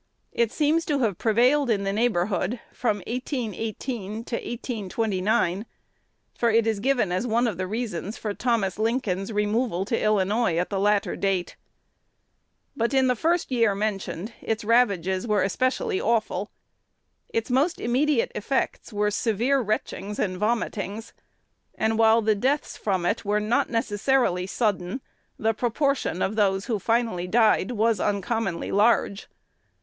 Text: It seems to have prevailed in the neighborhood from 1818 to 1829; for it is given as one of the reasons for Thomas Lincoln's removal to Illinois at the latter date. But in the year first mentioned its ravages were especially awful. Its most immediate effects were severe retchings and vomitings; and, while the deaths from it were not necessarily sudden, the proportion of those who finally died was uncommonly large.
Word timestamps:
It 0.31 0.51
seems 0.51 0.83
to 0.85 0.97
have 0.97 1.19
prevailed 1.19 1.69
in 1.69 1.83
the 1.83 1.93
neighborhood 1.93 2.59
from 2.73 3.03
1818 3.05 4.23
to 4.23 4.35
1829; 4.35 5.65
for 6.33 6.49
it 6.49 6.65
is 6.65 6.79
given 6.79 7.11
as 7.11 7.27
one 7.27 7.45
of 7.45 7.59
the 7.59 7.67
reasons 7.67 8.17
for 8.17 8.33
Thomas 8.33 8.79
Lincoln's 8.79 9.31
removal 9.31 9.85
to 9.85 10.01
Illinois 10.01 10.57
at 10.57 10.71
the 10.71 10.79
latter 10.79 11.15
date. 11.15 11.55
But 12.75 12.95
in 12.95 13.05
the 13.05 13.11
year 13.13 13.15
first 13.15 13.51
mentioned 13.51 14.33
its 14.41 14.63
ravages 14.63 15.27
were 15.27 15.43
especially 15.43 16.01
awful. 16.01 16.49
Its 17.29 17.51
most 17.51 17.79
immediate 17.79 18.31
effects 18.33 18.91
were 18.91 19.11
severe 19.11 19.61
retchings 19.61 20.17
and 20.17 20.35
vomitings; 20.39 21.13
and, 21.75 21.99
while 21.99 22.23
the 22.23 22.33
deaths 22.33 22.75
from 22.75 23.05
it 23.05 23.23
were 23.23 23.39
not 23.39 23.69
necessarily 23.69 24.47
sudden, 24.47 24.99
the 25.37 25.53
proportion 25.53 26.23
of 26.23 26.35
those 26.35 26.65
who 26.65 26.79
finally 26.79 27.27
died 27.27 27.69
was 27.73 27.99
uncommonly 27.99 28.71
large. 28.71 29.27